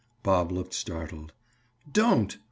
Bob 0.23 0.51
looked 0.51 0.73
startled. 0.73 1.31
"Don't! 1.91 2.39